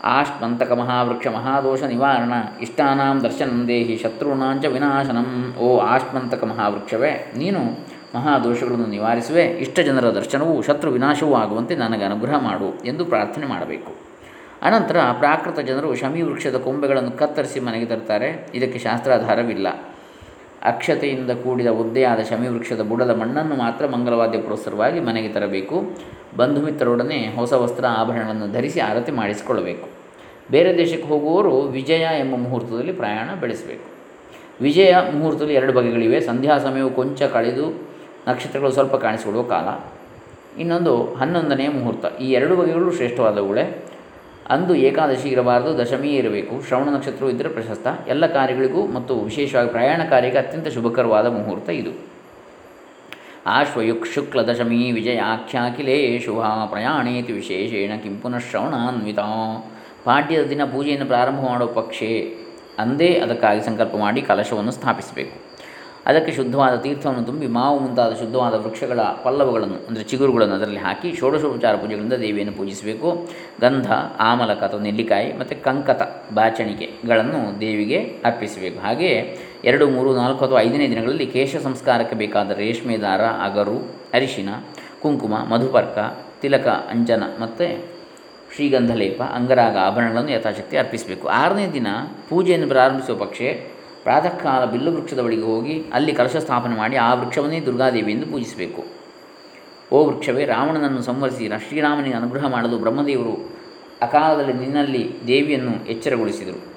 [0.04, 5.54] ಆಶ್ಮಂತಕ ಮಹಾವೃಕ್ಷ ಮಹಾದೋಷ ನಿವಾರಣ ಇಷ್ಟಾನಾಂ ದರ್ಶನಂ ದೇಹಿ ಶತ್ರುಣಾಂಚ ವಿನಾಶನಂ.
[5.58, 7.60] ಓ ಆಷ್ಟಂತಕ ಮಹಾವೃಕ್ಷವೇ, ನೀನು
[8.14, 13.92] ಮಹಾದೋಷಗಳನ್ನು ನಿವಾರಿಸುವೆ, ಇಷ್ಟ ಜನರ ದರ್ಶನವು ಶತ್ರು ವಿನಾಶವೂ ಆಗುವಂತೆ ನನಗೆ ಅನುಗ್ರಹ ಮಾಡು ಎಂದು ಪ್ರಾರ್ಥನೆ ಮಾಡಬೇಕು.
[14.62, 18.46] ಅನಂತರ ಪ್ರಾಕೃತ ಜನರು ಶಮಿ ವೃಕ್ಷದ ಕೊಂಬೆಗಳನ್ನು ಕತ್ತರಿಸಿ ಮನೆಗೆ ತರ್ತಾರೆ.
[18.54, 19.68] ಇದಕ್ಕೆ ಶಾಸ್ತ್ರಾಧಾರವಿಲ್ಲ.
[20.64, 25.82] ಅಕ್ಷತೆಯಿಂದ ಕೂಡಿದ ಒದ್ದೆಯಾದ ಶಮೀವೃಕ್ಷದ ಬುಡದ ಮಣ್ಣನ್ನು ಮಾತ್ರ ಮಂಗಲವಾದ್ಯ ಪುರಸ್ಸರವಾಗಿ ಮನೆಗೆ ತರಬೇಕು.
[26.36, 29.88] ಬಂಧು ಮಿತ್ರರೊಡನೆ ಹೊಸ ವಸ್ತ್ರ ಆಭರಣಗಳನ್ನು ಧರಿಸಿ ಆರತಿ ಮಾಡಿಸಿಕೊಳ್ಳಬೇಕು.
[30.50, 33.94] ಬೇರೆ ದೇಶಕ್ಕೆ ಹೋಗುವವರು ವಿಜಯ ಎಂಬ ಮುಹೂರ್ತದಲ್ಲಿ ಪ್ರಯಾಣ ಬೆಳೆಸಬೇಕು.
[34.60, 36.20] ವಿಜಯ ಮುಹೂರ್ತದಲ್ಲಿ ಎರಡು ಬಗೆಗಳಿವೆ.
[36.20, 37.88] ಸಂಧ್ಯಾ ಸಮಯವು ಕೊಂಚ ಕಳೆದು
[38.28, 39.94] ನಕ್ಷತ್ರಗಳು ಸ್ವಲ್ಪ ಕಾಣಿಸಿಕೊಳ್ಳುವ ಕಾಲ.
[40.60, 42.20] ಇನ್ನೊಂದು ಹನ್ನೊಂದನೆಯ ಮುಹೂರ್ತ.
[42.20, 43.84] ಈ ಎರಡು ಬಗೆಗಳು ಶ್ರೇಷ್ಠವಾದವುಗಳೇ
[44.50, 46.62] ಅಂದು ಏಕಾದಶಿ ಇರಬಾರದು, ದಶಮಿ ಇರಬೇಕು.
[46.68, 47.86] ಶ್ರವಣ ನಕ್ಷತ್ರವು ಇದ್ದರೆ ಪ್ರಶಸ್ತ.
[48.08, 51.90] ಎಲ್ಲ ಕಾರ್ಯಗಳಿಗೂ ಮತ್ತು ವಿಶೇಷವಾಗಿ ಪ್ರಯಾಣ ಕಾರ್ಯಕ್ಕೆ ಅತ್ಯಂತ ಶುಭಕರವಾದ ಮುಹೂರ್ತ ಇದು.
[53.46, 59.18] ಆಶ್ವಯುಕ್ ಶುಕ್ಲ ದಶಮಿ ವಿಜಯಾಖ್ಯಾಖಿಲೇ ಶುಭ ಪ್ರಯಾಣೇತಿ ವಿಶೇಷೇಣ ಕಿಂ ಪುನಃ ಶ್ರವಣಾನ್ವಿತ.
[60.04, 62.36] ಪಾಡ್ಯದ ದಿನ ಪೂಜೆಯನ್ನು ಪ್ರಾರಂಭ ಮಾಡುವ ಪಕ್ಷೇ
[62.78, 65.53] ಅಂದೇ ಅದಕ್ಕಾಗಿ ಸಂಕಲ್ಪ ಮಾಡಿ ಕಲಶವನ್ನು ಸ್ಥಾಪಿಸಬೇಕು.
[66.06, 72.12] ಅದಕ್ಕೆ ಶುದ್ಧವಾದ ತೀರ್ಥವನ್ನು ತುಂಬಿ ಮಾವು ಮುಂತಾದ ಶುದ್ಧವಾದ ವೃಕ್ಷಗಳ ಪಲ್ಲವಗಳನ್ನು, ಅಂದರೆ ಚಿಗುರುಗಳನ್ನು ಅದರಲ್ಲಿ ಹಾಕಿ ಷೋಡಶೋಪಚಾರ ಪೂಜೆಗಳಿಂದ
[72.12, 73.10] ದೇವಿಯನ್ನು ಪೂಜಿಸಬೇಕು.
[73.60, 73.88] ಗಂಧ
[74.20, 76.02] ಆಮಲಕ ಅಥವಾ ನೆಲ್ಲಿಕಾಯಿ ಮತ್ತು ಕಂಕತ,
[76.34, 78.78] ಬಾಚಣಿಕೆಗಳನ್ನು ದೇವಿಗೆ ಅರ್ಪಿಸಬೇಕು.
[78.80, 79.18] ಹಾಗೆಯೇ
[79.64, 83.78] ಎರಡು, ಮೂರು, ನಾಲ್ಕು ಅಥವಾ ಐದನೇ ದಿನಗಳಲ್ಲಿ ಕೇಶ ಸಂಸ್ಕಾರಕ್ಕೆ ಬೇಕಾದ ರೇಷ್ಮೆ ದಾರ, ಅಗರು,
[84.14, 84.48] ಅರಿಶಿನ,
[85.02, 85.98] ಕುಂಕುಮ, ಮಧುಪರ್ಕ,
[86.42, 87.66] ತಿಲಕ, ಅಂಜನ ಮತ್ತು
[88.54, 91.26] ಶ್ರೀಗಂಧ ಲೇಪ ಅಂಗರಾಗ, ಆಭರಣಗಳನ್ನು ಯಥಾಶಕ್ತಿ ಅರ್ಪಿಸಬೇಕು.
[91.28, 91.86] ಆರನೇ ದಿನ
[92.28, 93.48] ಪೂಜೆಯನ್ನು ಪ್ರಾರಂಭಿಸುವ ಪಕ್ಷೆ
[94.04, 98.84] ಪ್ರಾತಃ ಕಾಲ ಬಿಲ್ಲು ವೃಕ್ಷದ ಬಳಿಗೆ ಹೋಗಿ ಅಲ್ಲಿ ಕಲಶ ಸ್ಥಾಪನೆ ಮಾಡಿ ಆ ವೃಕ್ಷವನ್ನೇ ದುರ್ಗಾದೇವಿಯಿಂದ ಪೂಜಿಸಬೇಕು.
[99.92, 103.50] ಓ ವೃಕ್ಷವೇ, ರಾವಣನನ್ನು ಸಂವರಿಸಿ ಶ್ರೀರಾಮನಿಗೆ ಅನುಗ್ರಹ ಮಾಡಲು ಬ್ರಹ್ಮದೇವರು
[104.02, 106.74] ಅಕಾಲದಲ್ಲಿ ನಿನ್ನಲ್ಲಿ ದೇವಿಯನ್ನು ಎಚ್ಚರಗೊಳಿಸಿದರು.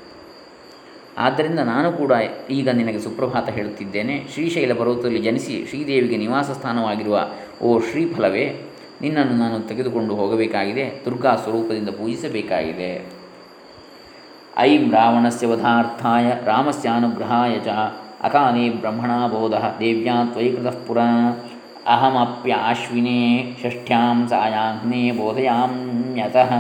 [1.18, 2.12] ಆದ್ದರಿಂದ ನಾನು ಕೂಡ
[2.50, 4.28] ಈಗ ನಿನಗೆ ಸುಪ್ರಭಾತ ಹೇಳುತ್ತಿದ್ದೇನೆ.
[4.34, 7.30] ಶ್ರೀಶೈಲ ಪರ್ವತದಲ್ಲಿ ಜನಿಸಿ ಶ್ರೀದೇವಿಗೆ ನಿವಾಸ ಸ್ಥಾನವಾಗಿರುವ
[7.62, 8.62] ಓ ಶ್ರೀಫಲವೇ,
[9.02, 11.02] ನಿನ್ನನ್ನು ನಾನು ತೆಗೆದುಕೊಂಡು ಹೋಗಬೇಕಾಗಿದೆ.
[11.06, 13.17] ದುರ್ಗಾ ಸ್ವರೂಪದಿಂದ ಪೂಜಿಸಬೇಕಾಗಿದೆ.
[14.62, 17.74] ಐಂ ರಾವಣಸ್ಯ ವಧಾರ್ಥಾಯ ರಾಮಸ್ಯಾನುಗ್ರಹಾಯ ಚ
[18.24, 21.00] ಅಕಾನೇ ಬ್ರಹ್ಮಣಾಬೋಧ ದೇವ್ಯಾ ತ್ವಯಿ ಕೃತಃ ಪುರ
[21.88, 23.20] ಅಹಮಪ್ಯಾಶ್ವಿನೇ
[23.62, 26.52] ಷಷ್ಠ್ಯಾಂ ಸಾಯಾಗ್ನೇ ಬೋಧಯಾಮ್ಯತಃ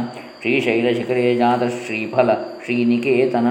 [0.41, 2.29] ಶ್ರೀಶೈಲಶಿಖರೇ ಜಾತ ಶ್ರೀಫಲ
[2.65, 3.47] ಶ್ರೀನಿಕೇತನ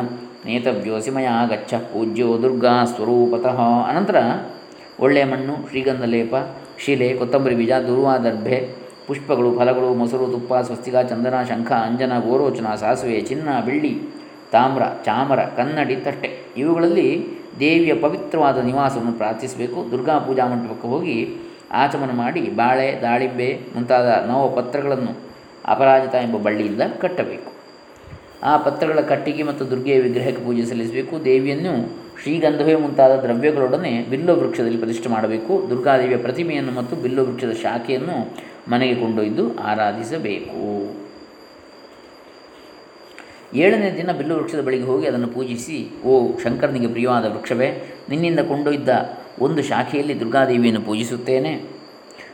[0.47, 4.19] ನೇತವ್ಯೋಸಿ ಮಯ ಗಚ್ಚ ಪೂಜ್ಯೋ ದುರ್ಗಾ ಸ್ವರೂಪತಃ ಅನಂತರ
[5.01, 6.35] ಒಳ್ಳೆಯ ಮಣ್ಣು, ಶ್ರೀಗಂಧಲೇಪ,
[6.79, 8.59] ಶಿಲೆ, ಕೊತ್ತಂಬರಿ ಬೀಜ, ದುರ್ವಾದರ್ಭೆ,
[9.07, 13.93] ಪುಷ್ಪಗಳು, ಫಲಗಳು, ಮೊಸರು, ತುಪ್ಪ ಸ್ವಸ್ತಿಕ ಚಂದನ, ಶಂಖ, ಅಂಜನ, ಗೋರೋಚನ, ಸಾಸುವೆ, ಚಿನ್ನ, ಬೆಳ್ಳಿ
[14.53, 16.47] ತಾಮ್ರ, ಚಾಮರ, ಕನ್ನಡಿ, ತಟ್ಟೆ.
[16.57, 17.27] ಇವುಗಳಲ್ಲಿ
[17.61, 19.91] ದೇವಿಯ ಪವಿತ್ರವಾದ ನಿವಾಸವನ್ನು ಪ್ರಾರ್ಥಿಸಬೇಕು.
[19.91, 21.35] ದುರ್ಗಾ ಪೂಜಾ ಮಂಟಪಕ್ಕೆ ಹೋಗಿ
[21.73, 25.27] ಆಚಮನ ಮಾಡಿ ಬಾಳೆ, ದಾಳಿಂಬೆ ಮುಂತಾದ ನವ ಪತ್ರಗಳನ್ನು
[25.67, 27.53] ಅಪರಾಜಿತ ಎಂಬ ಬಳ್ಳಿಯಿಂದ ಕಟ್ಟಬೇಕು.
[28.43, 31.25] ಆ ಪತ್ರಗಳ ಕಟ್ಟಿಗೆ ಮತ್ತು ದುರ್ಗೆಯ ವಿಗ್ರಹಕ್ಕೆ ಪೂಜೆ ಸಲ್ಲಿಸಬೇಕು.
[31.25, 35.71] ದೇವಿಯನ್ನು ಶ್ರೀಗಂಧವೇ ಮುಂತಾದ ದ್ರವ್ಯಗಳೊಡನೆ ಬಿಲ್ಲು ವೃಕ್ಷದಲ್ಲಿ ಪ್ರತಿಷ್ಠೆ ಮಾಡಬೇಕು.
[35.71, 38.37] ದುರ್ಗಾದೇವಿಯ ಪ್ರತಿಮೆಯನ್ನು ಮತ್ತು ಬಿಲ್ಲು ವೃಕ್ಷದ ಶಾಖೆಯನ್ನು
[38.71, 40.86] ಮನೆಗೆ ಕೊಂಡೊಯ್ದು ಆರಾಧಿಸಬೇಕು.
[43.55, 48.89] ಏಳನೇ ದಿನ ಬಿಲ್ಲು ವೃಕ್ಷದ ಬಳಿಗೆ ಹೋಗಿ ಅದನ್ನು ಪೂಜಿಸಿ, ಓ ಶಂಕರನಿಗೆ ಪ್ರಿಯವಾದ ವೃಕ್ಷವೇ, ನಿನ್ನಿಂದ ಕೊಂಡೊಯ್ದ
[49.41, 51.77] ಒಂದು ಶಾಖೆಯಲ್ಲಿ ದುರ್ಗಾದೇವಿಯನ್ನು ಪೂಜಿಸುತ್ತೇನೆ.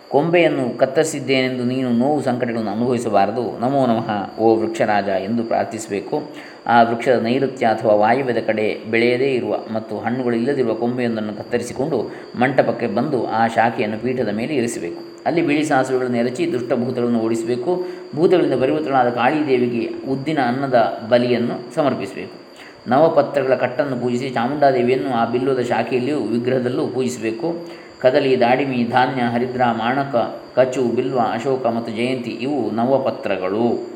[0.09, 3.61] ಕೊಂಬೆಯನ್ನು ಕತ್ತರಿಸಿದ್ದೇನೆಂದು ನೀನು ನೋವು ಸಂಕಟಗಳನ್ನು ಅನುಭವಿಸಬಾರದು.
[3.61, 6.23] ನಮೋ ನಮಃ, ಓ ವೃಕ್ಷರಾಜ ಎಂದು ಪ್ರಾರ್ಥಿಸಬೇಕು.
[6.67, 13.27] ಆ ವೃಕ್ಷದ ನೈಋತ್ಯ ಅಥವಾ ವಾಯುವ್ಯದ ಕಡೆ ಬೆಳೆಯದೇ ಇರುವ ಮತ್ತು ಹಣ್ಣುಗಳು ಇಲ್ಲದಿರುವ ಕೊಂಬೆಯೊಂದನ್ನು ಕತ್ತರಿಸಿಕೊಂಡು ಮಂಟಪಕ್ಕೆ ಬಂದು
[13.27, 15.03] ಆ ಶಾಖೆಯನ್ನು ಪೀಠದ ಮೇಲೆ ಇರಿಸಬೇಕು.
[15.27, 17.87] ಅಲ್ಲಿ ಬಿಳಿ ಸಾಸುವೆಗಳನ್ನು ಎರಚಿ ದುಷ್ಟಭೂತಗಳನ್ನು ಓಡಿಸಬೇಕು.
[18.17, 22.43] ಭೂತಗಳಿಂದ ಪರಿವರ್ತನಾದ ಕಾಳಿದೇವಿಗೆ ಉದ್ದಿನ ಅನ್ನದ ಬಲಿಯನ್ನು ಸಮರ್ಪಿಸಬೇಕು.
[22.91, 27.69] ನವಪತ್ರಗಳ ಕಟ್ಟನ್ನು ಪೂಜಿಸಿ ಚಾಮುಂಡಾದೇವಿಯನ್ನು ಆ ಬಿಲ್ಲುದ ಶಾಖೆಯಲ್ಲಿಯೂ ವಿಗ್ರಹದಲ್ಲೂ ಪೂಜಿಸಬೇಕು.
[28.01, 30.15] ಕದಲಿ, ದಾಡಿಮಿ, ಧಾನ್ಯ, ಹರಿದ್ರ, ಮಾಣಕ,
[30.57, 33.91] ಕಚು, ಬಿಲ್ವ, ಅಶೋಕ ಮತ್ತು ಜಯಂತಿ ಇವು ನವಪತ್ರಗಳು.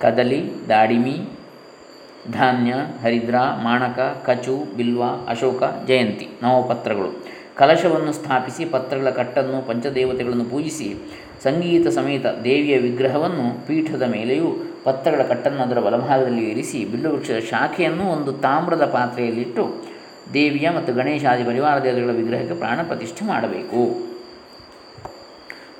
[0.00, 1.16] ಕದಲಿ, ದಾಡಿಮಿ,
[2.32, 2.72] ಧಾನ್ಯ,
[3.02, 7.40] ಹರಿದ್ರ, ಮಾಣಕ, ಕಚು, ಬಿಲ್ವ, ಅಶೋಕ, ಜಯಂತಿ ನವಪತ್ರಗಳು.
[7.56, 10.94] ಕಲಶವನ್ನು ಸ್ಥಾಪಿಸಿ ಪತ್ರಗಳ ಕಟ್ಟನ್ನು ಪಂಚದೇವತೆಗಳನ್ನು ಪೂಜಿಸಿ
[11.42, 14.46] ಸಂಗೀತ ಸಮೇತ ದೇವಿಯ ವಿಗ್ರಹವನ್ನು ಪೀಠದ ಮೇಲೆಯೂ
[14.84, 19.86] ಪತ್ರಗಳ ಕಟ್ಟನ್ನು ಅದರ ಬಲಭಾಗದಲ್ಲಿ ಇರಿಸಿ ಬಿಲ್ಲು ವೃಕ್ಷದ ಶಾಖೆಯನ್ನು ಒಂದು ತಾಮ್ರದ ಪಾತ್ರೆಯಲ್ಲಿಟ್ಟು
[20.34, 24.10] ದೇವಿಯ ಮತ್ತು ಗಣೇಶಾದಿ ಪರಿವಾರ ದೇವತೆಗಳ ವಿಗ್ರಹಕ್ಕೆ ಪ್ರಾಣ ಪ್ರತಿಷ್ಠೆ ಮಾಡಬೇಕು.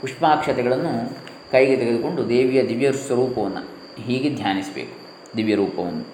[0.01, 1.19] ಪುಷ್ಪಾಕ್ಷತೆಗಳನ್ನು
[1.51, 3.69] ಕೈಗೆ ತೆಗೆದುಕೊಂಡು ದೇವಿಯ ದಿವ್ಯ ಸ್ವರೂಪವನ್ನು
[4.03, 4.97] ಹೀಗೆ ಧ್ಯಾನಿಸಬೇಕು.
[5.37, 6.07] ದಿವ್ಯ ರೂಪವನ್ನು.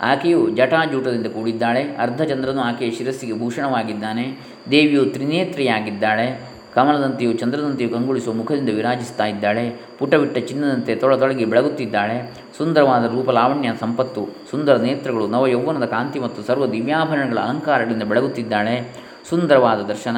[0.00, 1.82] ಆಕೆಯು ಜಟಾಜೂಟದಿಂದ ಕೂಡಿದ್ದಾಳೆ.
[1.82, 4.38] ಅರ್ಧಚಂದ್ರನು ಆಕೆಯ ಶಿರಸ್ಸಿಗೆ ಭೂಷಣವಾಗಿದ್ದಾನೆ.
[4.70, 6.47] ದೇವಿಯು ತ್ರಿನೇತ್ರಿಯಾಗಿದ್ದಾಳೆ.
[6.74, 9.76] ಕಮಲದಂತೆಯೂ ಚಂದ್ರದಂತೆಯೂ ಕಂಗೊಳಿಸುವ ಮುಖದಿಂದ ವಿರಾಜಿಸ್ತಾ ಇದ್ದಾಳೆ.
[9.98, 12.32] ಪುಟವಿಟ್ಟ ಚಿನ್ನದಂತೆ ತೊಳತೊಳಗಿ ಬೆಳಗುತ್ತಿದ್ದಾಳೆ.
[12.58, 19.08] ಸುಂದರವಾದ ರೂಪ ಲಾವಣ್ಯ ಸಂಪತ್ತು, ಸುಂದರ ನೇತ್ರಗಳು, ನವ ಯೌವನದ ಕಾಂತಿ ಮತ್ತು ಸರ್ವ ದಿವ್ಯಾಭರಣಗಳ ಅಲಂಕಾರಗಳಿಂದ ಬೆಳಗುತ್ತಿದ್ದಾಳೆ.
[19.28, 20.16] ಸುಂದರವಾದ ದರ್ಶನ,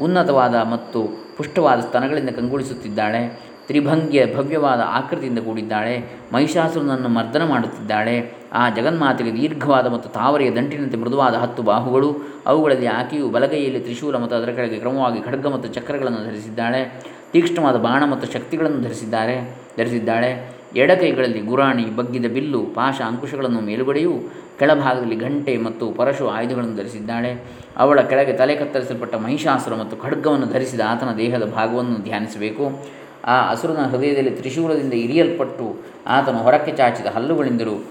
[0.00, 3.51] ಉನ್ನತವಾದ ಮತ್ತು ಪುಷ್ಟವಾದ ಸ್ತನಗಳಿಂದ ಕಂಗೊಳಿಸುತ್ತಿದ್ದಾಳೆ.
[3.66, 5.94] ತ್ರಿಭಂಗ್ಯ ಭವ್ಯವಾದ ಆಕೃತಿಯಿಂದ ಕೂಡಿದ್ದಾಳೆ.
[6.32, 8.16] ಮಹಿಷಾಸುರನನ್ನು ಮರ್ದನ ಮಾಡುತ್ತಿದ್ದಾಳೆ.
[8.52, 12.16] ಆ ಜಗನ್ಮಾತೆಗೆ ದೀರ್ಘವಾದ ಮತ್ತು ತಾವರೆಯ ದಂಟಿನಂತೆ ಮೃದುವಾದ ಹತ್ತು ಬಾಹುಗಳು,
[12.46, 17.02] ಅವುಗಳಲ್ಲಿ ಆಕೆಯು ಬಲಗೈಯಲ್ಲಿ ತ್ರಿಶೂಲ ಮತ್ತು ಅದರ ಕೆಳಗೆ ಕ್ರಮವಾಗಿ ಖಡ್ಗ ಮತ್ತು ಚಕ್ರಗಳನ್ನು ಧರಿಸಿದ್ದಾಳೆ.
[17.32, 19.36] ತೀಕ್ಷ್ಣವಾದ ಬಾಣ ಮತ್ತು ಶಕ್ತಿಗಳನ್ನು ಧರಿಸಿದ್ದಾರೆ,
[19.78, 20.62] ಧರಿಸಿದ್ದಾಳೆ.
[20.76, 24.12] ಎಡಕೈಗಳಲ್ಲಿ ಗುರಾಣಿ, ಬಗ್ಗಿದ ಬಿಲ್ಲು, ಪಾಶ ಅಂಕುಶಗಳನ್ನು ಮೇಲುಗಡೆಯೂ,
[24.58, 27.30] ಕೆಳಭಾಗದಲ್ಲಿ ಘಂಟೆ ಮತ್ತು ಪರಶು ಆಯುಧಗಳನ್ನು ಧರಿಸಿದ್ದಾಳೆ.
[27.76, 32.64] ಅವಳ ಕೆಳಗೆ ತಲೆ ಕತ್ತರಿಸಲ್ಪಟ್ಟ ಮಹಿಷಾಸುರ ಮತ್ತು ಖಡ್ಗವನ್ನು ಧರಿಸಿದ ಆತನ ದೇಹದ ಭಾಗವನ್ನು ಧ್ಯಾನಿಸಬೇಕು.
[33.24, 35.76] ಆ ಅಸುರನ ಹೃದಯದಲ್ಲಿ ತ್ರಿಶೂಲದಿಂದ ಇರಿಯಲ್ಪಟ್ಟು
[36.06, 37.84] ಆತನು ಹೊರಕ್ಕೆ ಚಾಚಿದ ಹಲ್ಲುಗಳಿಂದಲೂ,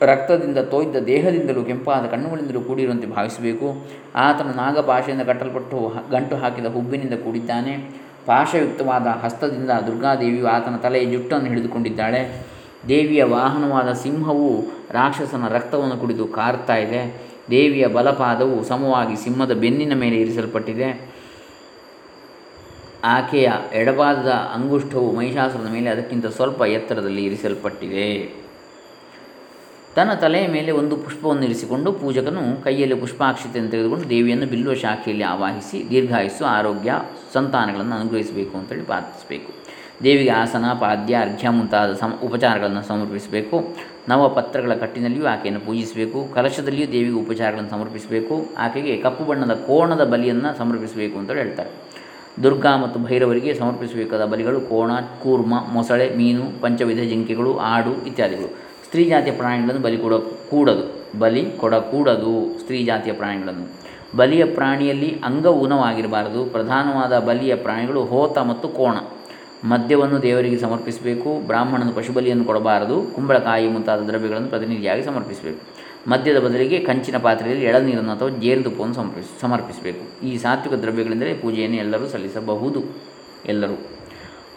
[0.00, 3.86] ರಕ್ತದಿಂದ ತೋಯ್ದ ದೇಹದಿಂದಲೂ, ಕೆಂಪಾದ ಕಣ್ಣುಗಳಿಂದಲೂ ಕೂಡಿರುವಂತೆ ಭಾವಿಸಬೇಕು.
[4.16, 8.04] ಆತನು ನಾಗಭಾಷೆಯಿಂದ ಕಟ್ಟಲ್ಪಟ್ಟು ಗಂಟು ಹಾಕಿದ ಹುಬ್ಬಿನಿಂದ ಕೂಡಿದ್ದಾನೆ.
[8.26, 12.46] ಪಾಶಯುಕ್ತವಾದ ಹಸ್ತದಿಂದ ದುರ್ಗಾದೇವಿಯು ಆತನ ತಲೆಯ ಜುಟ್ಟನ್ನು ಹಿಡಿದುಕೊಂಡಿದ್ದಾಳೆ.
[12.88, 17.22] ದೇವಿಯ ವಾಹನವಾದ ಸಿಂಹವು ರಾಕ್ಷಸನ ರಕ್ತವನ್ನು ಕುಡಿದು ಕಾರ್ತಾ ಇದೆ.
[17.50, 21.13] ದೇವಿಯ ಬಲಪಾದವು ಸಮವಾಗಿ ಸಿಂಹದ ಬೆನ್ನಿನ ಮೇಲೆ ಇರಿಸಲ್ಪಟ್ಟಿದೆ.
[23.04, 28.44] ಆಕೆಯ ಎಡಪಾದದ ಅಂಗುಷ್ಠವು ಮಹಿಷಾಸುರನ ಮೇಲೆ ಅದಕ್ಕಿಂತ ಸ್ವಲ್ಪ ಎತ್ತರದಲ್ಲಿ ಇರಿಸಲ್ಪಟ್ಟಿದೆ.
[29.96, 36.44] ತನ್ನ ತಲೆಯ ಮೇಲೆ ಒಂದು ಪುಷ್ಪವನ್ನು ಇರಿಸಿಕೊಂಡು ಪೂಜಕನು ಕೈಯಲ್ಲಿ ಪುಷ್ಪಾಕ್ಷತೆಯನ್ನು ತೆಗೆದುಕೊಂಡು ದೇವಿಯನ್ನು ಬಿಲ್ಲುವ ಶಾಖೆಯಲ್ಲಿ ಆವಾಹಿಸಿ ದೀರ್ಘಾಯಿಸು
[36.44, 36.94] ಆರೋಗ್ಯ,
[37.32, 39.52] ಸಂತಾನಗಳನ್ನು ಅನುಗ್ರಹಿಸಬೇಕು ಅಂತೇಳಿ ಪ್ರಾರ್ಥಿಸಬೇಕು.
[40.04, 43.76] ದೇವಿಗೆ ಆಸನ, ಪಾದ್ಯ, ಅರ್ಘ್ಯ ಮುಂತಾದ ಸಮ ಉಪಚಾರಗಳನ್ನು ಸಮರ್ಪಿಸಬೇಕು.
[44.08, 46.34] ನವಪತ್ರಗಳ ಕಟ್ಟಿನಲ್ಲಿಯೂ ಆಕೆಯನ್ನು ಪೂಜಿಸಬೇಕು.
[46.34, 48.46] ಕಲಶದಲ್ಲಿಯೂ ದೇವಿಗೆ ಉಪಚಾರಗಳನ್ನು ಸಮರ್ಪಿಸಬೇಕು.
[48.58, 51.83] ಆಕೆಗೆ ಕಪ್ಪು ಬಣ್ಣದ ಕೋಣದ ಬಲಿಯನ್ನು ಸಮರ್ಪಿಸಬೇಕು ಅಂತ ಹೇಳ್ತಾರೆ.
[52.42, 54.90] ದುರ್ಗಾ ಮತ್ತು ಭೈರವರಿಗೆ ಸಮರ್ಪಿಸಬೇಕಾದ ಬಲಿಗಳು ಕೋಣ,
[55.22, 58.48] ಕೂರ್ಮ, ಮೊಸಳೆ, ಮೀನು, ಪಂಚವಿಧ ಜಿಂಕೆಗಳು, ಆಡು ಇತ್ಯಾದಿಗಳು.
[58.84, 60.12] ಸ್ತ್ರೀ ಜಾತಿಯ ಪ್ರಾಣಿಗಳನ್ನು ಬಲಿ ಕೊಡ
[60.50, 61.04] ಕೂಡದು.
[61.18, 63.84] ಬಲಿ ಕೊಡಕೂಡದು ಸ್ತ್ರೀ ಜಾತಿಯ ಪ್ರಾಣಿಗಳನ್ನು.
[64.16, 68.96] ಬಲಿಯ ಪ್ರಾಣಿಯಲ್ಲಿ ಅಂಗ ಊನವಾಗಿರಬಾರದು ಪ್ರಧಾನವಾದ ಬಲಿಯ ಪ್ರಾಣಿಗಳು ಹೋತ ಮತ್ತು ಕೋಣ.
[69.64, 71.46] ಮದ್ಯವನ್ನು ದೇವರಿಗೆ ಸಮರ್ಪಿಸಬೇಕು.
[71.46, 73.14] ಬ್ರಾಹ್ಮಣನ ಪಶುಬಲಿಯನ್ನು ಕೊಡಬಾರದು.
[73.14, 75.73] ಕುಂಬಳಕಾಯಿ ಮುಂತಾದ ದ್ರವ್ಯಗಳನ್ನು ಪ್ರತಿನಿಧಿಯಾಗಿ ಸಮರ್ಪಿಸಬೇಕು.
[76.08, 80.26] ಮದ್ಯದ ಬದಲಿಗೆ ಕಂಚಿನ ಪಾತ್ರೆಯಲ್ಲಿ ಎಳನೀರನ್ನು ಅಥವಾ ಜೇನುತುಪ್ಪವನ್ನು ಸಮರ್ಪಿಸ ಸಮರ್ಪಿಸಬೇಕು.
[80.26, 82.84] ಈ ಸಾತ್ವಿಕ ದ್ರವ್ಯಗಳೆಂದರೆ ಪೂಜೆಯನ್ನು ಎಲ್ಲರೂ ಸಲ್ಲಿಸಬಹುದು,
[83.46, 83.76] ಎಲ್ಲರೂ.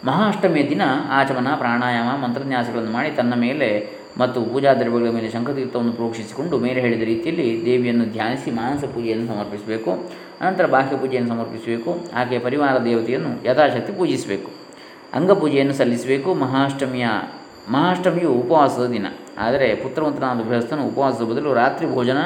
[0.04, 3.88] ಮಹಾಷ್ಟಮಿಯ ದಿನ ಆಚಮನ, ಪ್ರಾಣಾಯಾಮ, ಮಂತ್ರನ್ಯಾಸಗಳನ್ನು ಮಾಡಿ ತನ್ನ ಮೇಲೆ
[4.18, 9.92] ಮತ್ತು ಪೂಜಾ ದ್ರವ್ಯಗಳ ಮೇಲೆ ಶಂಖತೀರ್ಥವನ್ನು ಪ್ರೋಕ್ಷಿಸಿಕೊಂಡು ಮೇಲೆ ಹೇಳಿದ ರೀತಿಯಲ್ಲಿ ದೇವಿಯನ್ನು ಧ್ಯಾನಿಸಿ ಮಾನಸ ಪೂಜೆಯನ್ನು ಸಮರ್ಪಿಸಬೇಕು,
[10.40, 14.50] ಅನಂತರ ಬಾಹ್ಯ ಪೂಜೆಯನ್ನು ಸಮರ್ಪಿಸಬೇಕು ಆಕೆಯ ಪರಿವಾರ ದೇವತೆಯನ್ನು ಯಥಾಶಕ್ತಿ ಪೂಜಿಸಬೇಕು.
[15.14, 16.34] ಅಂಗಪೂಜೆಯನ್ನು ಸಲ್ಲಿಸಬೇಕು.
[16.34, 17.06] ಮಹಾಷ್ಟಮಿಯ
[17.70, 19.06] ಮಹಾಷ್ಟಮಿಯು ಉಪವಾಸದ ದಿನ.
[19.38, 22.16] ಆದರೆ ಪುತ್ರವಂತನಾದ ಗೃಹಸ್ಥನು ಉಪವಾಸದ ಬದಲು ರಾತ್ರಿ ಭೋಜನ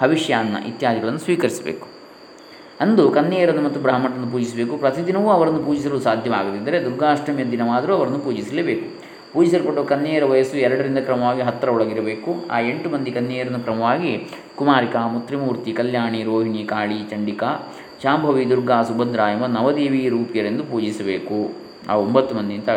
[0.00, 1.88] ಹವಿಷ್ಯಾನ್ನ ಇತ್ಯಾದಿಗಳನ್ನು ಸ್ವೀಕರಿಸಬೇಕು.
[2.80, 4.76] ಅಂದು ಕನ್ಯೆಯರನ್ನು ಮತ್ತು ಬ್ರಾಹ್ಮಣರನ್ನು ಪೂಜಿಸಬೇಕು.
[4.76, 9.16] ಪ್ರತಿದಿನವೂ ಅವರನ್ನು ಪೂಜಿಸಲು ಸಾಧ್ಯವಾಗದಿದ್ದರೆ ದುರ್ಗಾಷ್ಟಮಿಯ ದಿನವಾದರೂ ಅವರನ್ನು ಪೂಜಿಸಲೇಬೇಕು.
[9.32, 12.48] ಪೂಜಿಸಲ್ಪಟ್ಟ ಕನ್ಯೆಯರ ವಯಸ್ಸು ಎರಡರಿಂದ ಕ್ರಮವಾಗಿ ಹತ್ತರ ಒಳಗಿರಬೇಕು.
[12.50, 19.46] ಆ ಎಂಟು ಮಂದಿ ಕನ್ಯೆಯರನ್ನು ಕ್ರಮವಾಗಿ ಕುಮಾರಿಕಾ, ಮುತ್ರಿಮೂರ್ತಿ, ಕಲ್ಯಾಣಿ, ರೋಹಿಣಿ, ಕಾಳಿ, ಚಂಡಿಕಾ, ಶಾಂಭವಿ, ದುರ್ಗಾ, ಸುಭದ್ರಾ ಎಂಬ
[19.46, 21.52] ನವದೇವಿ ರೂಪಿಯರೆಂದು ಪೂಜಿಸಬೇಕು.
[21.88, 22.68] ಆ ಒಂಬತ್ತು ಮಂದಿ ಅಂತ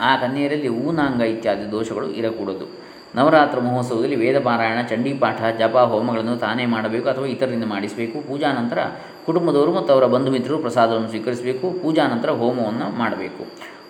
[0.00, 2.86] ಆ ಕನ್ಯೆಯರಲ್ಲಿ ಊನಾಂಗ ಇತ್ಯಾದಿ ದೋಷಗಳು ಇರಕೂಡದು.
[3.14, 8.28] ನವರಾತ್ರ ಮಹೋತ್ಸವದಲ್ಲಿ ವೇದ ಪಾರಾಯಣ ಚಂಡೀಪಾಠ, ಜಪ, ಹೋಮಗಳನ್ನು ತಾನೇ ಮಾಡಬೇಕು ಅಥವಾ ಇತರರಿಂದ ಮಾಡಿಸಬೇಕು.
[8.28, 8.78] ಪೂಜಾ ನಂತರ
[9.26, 11.70] ಕುಟುಂಬದವರು ಮತ್ತು ಅವರ ಬಂಧು ಮಿತ್ರರು ಪ್ರಸಾದವನ್ನು ಸ್ವೀಕರಿಸಬೇಕು.
[11.82, 13.46] ಪೂಜಾ ನಂತರ ಹೋಮವನ್ನು ಮಾಡಬೇಕು.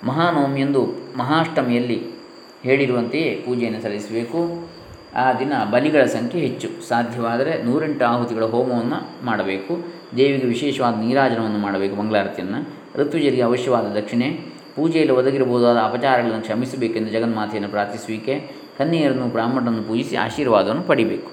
[0.06, 0.86] ಮಹಾನವಮಿಯಂದು
[1.18, 2.06] ಮಹಾಷ್ಟಮಿಯಲ್ಲಿ
[2.62, 4.68] ಹೇಳಿರುವಂತೆಯೇ ಪೂಜೆಯನ್ನು ಸಲ್ಲಿಸಬೇಕು.
[5.14, 6.88] ಆ ದಿನ ಬಲಿಗಳ ಸಂಖ್ಯೆ ಹೆಚ್ಚು.
[6.88, 9.78] ಸಾಧ್ಯವಾದರೆ ನೂರೆಂಟು ಆಹುತಿಗಳ ಹೋಮವನ್ನು ಮಾಡಬೇಕು.
[10.16, 12.68] ದೇವಿಗೆ ವಿಶೇಷವಾದ ನೀರಾಜನವನ್ನು ಮಾಡಬೇಕು ಮಂಗಳಾರತಿಯನ್ನು.
[12.96, 14.55] ಋತುಜರಿಗೆ ಅವಶ್ಯವಾದ ದಕ್ಷಿಣೆ.
[14.76, 18.34] ಪೂಜೆಯಲ್ಲಿ ಒದಗಿರಬಹುದಾದ ಅಪಚಾರಗಳನ್ನು ಕ್ಷಮಿಸಬೇಕೆಂದು ಜಗನ್ಮಾತೆಯನ್ನು ಪ್ರಾರ್ಥಿಸುವಿಕೆ,
[18.78, 21.30] ಕನ್ಯೆಯರನ್ನು ಬ್ರಾಹ್ಮಣರನ್ನು ಪೂಜಿಸಿ ಆಶೀರ್ವಾದವನ್ನು ಪಡಿಬೇಕು.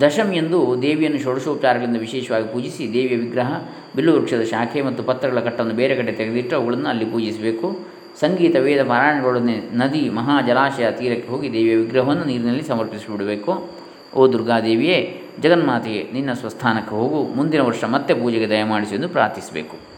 [0.00, 3.52] ದಶಮಿಯಂದು ದೇವಿಯನ್ನು ಷೋಡಶೋಪಚಾರಗಳಿಂದ ವಿಶೇಷವಾಗಿ ಪೂಜಿಸಿ ದೇವಿಯ ವಿಗ್ರಹ,
[3.96, 7.78] ಬಿಲ್ಲು ವೃಕ್ಷದ ಶಾಖೆ ಮತ್ತು ಪತ್ರಗಳ ಕಟ್ಟನ್ನು ಬೇರೆ ಕಡೆ ತೆಗೆದಿಟ್ಟು ಅವುಗಳನ್ನು ಅಲ್ಲಿ ಪೂಜಿಸಬೇಕು.
[8.20, 13.70] ಸಂಗೀತ, ವೇದ, ಪಾರಾಯಣಗಳೊಡನೆ ನದಿ, ಮಹಾ ಜಲಾಶಯ ತೀರಕ್ಕೆ ಹೋಗಿ ದೇವಿಯ ವಿಗ್ರಹವನ್ನು ನೀರಿನಲ್ಲಿ ಸಮರ್ಪಿಸಿಬಿಡಬೇಕು.
[14.14, 17.34] ಓ ದುರ್ಗಾದೇವಿಯೇ, ಜಗನ್ಮಾತೆಯೇ, ನಿನ್ನ ಸ್ವಸ್ಥಾನಕ್ಕೆ ಹೋಗು.
[17.34, 19.91] ಮುಂದಿನ ವರ್ಷ ಮತ್ತೆ ಪೂಜೆಗೆ ದಯಮಾಡಿಸಿ ಎಂದು ಪ್ರಾರ್ಥಿಸಬೇಕು.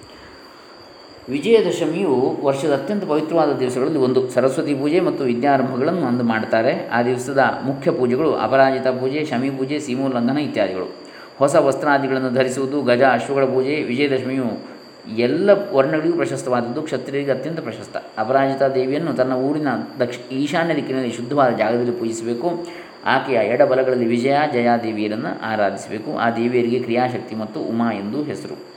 [1.28, 4.30] ವಿಜಯದಶಮಿಯು ವರ್ಷದ ಅತ್ಯಂತ ಪವಿತ್ರವಾದ ದಿವಸಗಳಲ್ಲಿ ಒಂದು.
[4.30, 6.88] ಸರಸ್ವತಿ ಪೂಜೆ ಮತ್ತು ವಿದ್ಯಾರಂಭಗಳನ್ನು ಅಂದು ಮಾಡ್ತಾರೆ.
[6.88, 10.94] ಆ ದಿವಸದ ಮುಖ್ಯ ಪೂಜೆಗಳು ಅಪರಾಜಿತ ಪೂಜೆ, ಶಮಿ ಪೂಜೆ ಸೀಮೋಲ್ಲಂಘನ ಇತ್ಯಾದಿಗಳು.
[11.38, 14.74] ಹೊಸ ವಸ್ತ್ರಾದಿಗಳನ್ನು ಧರಿಸುವುದು, ಗಜ, ಅಶ್ವಗಳ ಪೂಜೆ, ವಿಜಯದಶಮಿಯು
[15.16, 16.82] ಎಲ್ಲ ವರ್ಣಗಳಿಗೂ ಪ್ರಶಸ್ತವಾದದ್ದು.
[16.82, 17.96] ಕ್ಷತ್ರಿಯರಿಗೆ ಅತ್ಯಂತ ಪ್ರಶಸ್ತ.
[18.18, 19.68] ಅಪರಾಜಿತ ದೇವಿಯನ್ನು ತನ್ನ ಊರಿನ
[20.00, 22.66] ದಕ್ಷ, ಈಶಾನ್ಯ ದಿಕ್ಕಿನಲ್ಲಿ ಶುದ್ಧವಾದ ಜಾಗದಲ್ಲಿ ಪೂಜಿಸಬೇಕು.
[23.04, 26.18] ಆಕೆಯ ಎಡಬಲಗಳಲ್ಲಿ ವಿಜಯ ಜಯಾದೇವಿಯರನ್ನು ಆರಾಧಿಸಬೇಕು.
[26.18, 28.73] ಆ ದೇವಿಯರಿಗೆ ಕ್ರಿಯಾಶಕ್ತಿ ಮತ್ತು ಉಮಾ ಎಂದು ಹೆಸರು.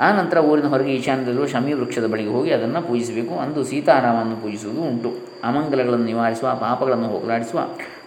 [0.00, 3.34] ಆ ನಂತರ ಊರಿನ ಹೊರಗೆ ಈಶಾನ್ಯದಲ್ಲಿರುವ ಶಮಿ ವೃಕ್ಷದ ಬಳಿಗೆ ಹೋಗಿ ಅದನ್ನು ಪೂಜಿಸಬೇಕು.
[3.38, 5.10] ಅಂದು ಸೀತಾರಾಮನ್ನು ಪೂಜಿಸುವುದು ಉಂಟು.
[5.44, 7.60] ಅಮಂಗಲಗಳನ್ನು ನಿವಾರಿಸುವ, ಪಾಪಗಳನ್ನು ಹೋಗಲಾಡಿಸುವ,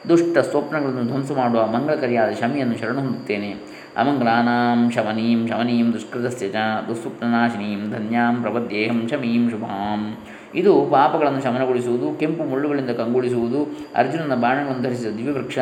[0.09, 3.51] ದುಷ್ಟ ಸ್ವಪ್ನಗಳನ್ನು ಧ್ವಂಸ ಮಾಡುವ ಮಂಗಳಕರಿಯಾದ ಶಮಿಯನ್ನು ಶರಣ ಹೊಂದುತ್ತೇನೆ.
[3.97, 6.55] ಅಮಂಗಲಾನಾಂ ಶಮನೀಂ ಶಮನೀಂ ದುಷ್ಕೃತಸ್ಯ ಚ,
[6.87, 10.17] ದುಸ್ವಪ್ನನಾಶಿನೀಂ ಧನ್ಯಾಂ ಪ್ರಪದ್ಯೇಹಂ ಶಮೀಂ ಶುಭಾಂ.
[10.55, 13.59] ಇದು ಪಾಪಗಳನ್ನು ಶಮನಗೊಳಿಸುವುದು, ಕೆಂಪು ಮುಳ್ಳುಗಳಿಂದ ಕಂಗೊಳಿಸುವುದು,
[13.95, 15.59] ಅರ್ಜುನನ ಬಾಣಗಳನ್ನು ಧರಿಸಿದ ದಿವ್ಯವೃಕ್ಷ,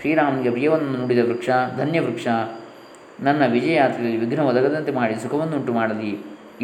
[0.00, 2.26] ಶ್ರೀರಾಮನಿಗೆ ಪ್ರಿಯವನ್ನು ನುಡಿದ ವೃಕ್ಷ ಧನ್ಯ ವೃಕ್ಷ
[3.20, 6.10] ನನ್ನ ವಿಜಯಯಾತ್ರೆಯಲ್ಲಿ ವಿಘ್ನ ಒದಗದಂತೆ ಮಾಡಿ ಸುಖವನ್ನುಂಟು ಮಾಡಲಿ.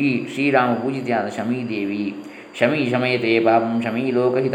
[0.00, 2.16] ಈ ಶ್ರೀರಾಮ ಪೂಜಿತೆಯಾದ ಶಮೀದೇವಿ.
[2.58, 4.54] ಶಮಿ ಶಮಯತೆ ಪಾಪಂ ಶಮೀ ಲೋಕಹಿತ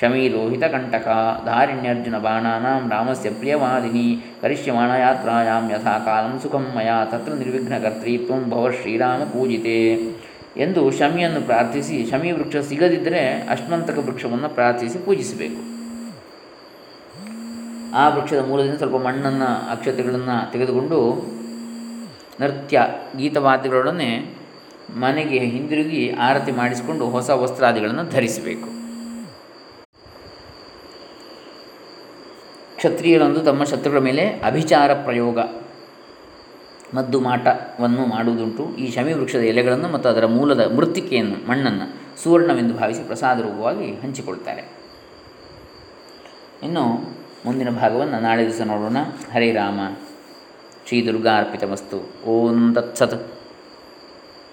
[0.00, 1.08] ಶಮೀ ಲೋಹಿತಕಂಟಕ
[1.44, 4.24] ಧಾರಿಣ್ಯರ್ಜುನ ಬಾಣಾನಾಂ ರಾಮಸ್ಯ ಪ್ರಿಯವಾದಿನಿ.
[4.42, 6.90] ಕರಿಷ್ಯಮಾಣ ಯಾತ್ರಾಯಾಂ ಯಥಾ ಕಾಲಂ ಸುಖಂ ಮಯ.
[7.10, 9.94] ತತ್ರ ನಿರ್ವಿಘ್ನಕರ್ತ್ರೀತ್ವಂ ಭವ ಶ್ರೀರಾಮ ಪೂಜಿತೆ.
[10.56, 15.79] ಎಂದು ಶಮಿಯನ್ನು ಪ್ರಾರ್ಥಿಸಿ, ಶಮಿ ವೃಕ್ಷ ಸಿಗದಿದ್ದರೆ ಅಶ್ಮಂತಕ ವೃಕ್ಷವನ್ನು ಪ್ರಾರ್ಥಿಸಿ ಪೂಜಿಸಬೇಕು.
[17.94, 20.98] ಆ ವೃಕ್ಷದ ಮೂಲದಿಂದ ಸ್ವಲ್ಪ ಮಣ್ಣನ್ನು, ಅಕ್ಷತೆಗಳನ್ನು ತೆಗೆದುಕೊಂಡು
[22.40, 22.82] ನೃತ್ಯ,
[23.16, 24.40] ಗೀತವಾದ್ಯಗಳೊಡನೆ
[24.96, 28.68] ಮನೆಗೆ ಹಿಂದಿರುಗಿ ಆರತಿ ಮಾಡಿಸಿಕೊಂಡು ಹೊಸ ವಸ್ತ್ರಾದಿಗಳನ್ನು ಧರಿಸಬೇಕು.
[32.76, 35.38] ಕ್ಷತ್ರಿಯರಂದು ತಮ್ಮ ಶತ್ರುಗಳ ಮೇಲೆ ಅಭಿಚಾರ ಪ್ರಯೋಗ,
[36.94, 38.76] ಮದ್ದು ಮಾಟವನ್ನು ಮಾಡುವುದುಂಟು.
[38.76, 44.62] ಈ ಶಮಿ ವೃಕ್ಷದ ಎಲೆಗಳನ್ನು ಮತ್ತು ಅದರ ಮೂಲದ ಮೃತ್ತಿಕೆಯನ್ನು, ಮಣ್ಣನ್ನು ಸುವರ್ಣವೆಂದು ಭಾವಿಸಿ ಪ್ರಸಾದ ರೂಪವಾಗಿ ಹಂಚಿಕೊಳ್ತಾರೆ.
[46.62, 48.96] ಇನ್ನು ಮುಂದಿನ ಭಾಗವನ್ನು ನಾಳೆ ದಿವಸ ನೋಡೋಣ.
[49.32, 49.80] ಹರೇ ರಾಮ.
[50.86, 53.29] ಶ್ರೀ ದುರ್ಗಾರ್ಪಿತಮಸ್ತು ಓಂ ತತ್ಸತ್.